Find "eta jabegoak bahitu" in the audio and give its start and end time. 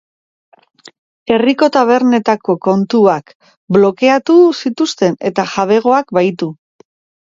5.35-6.55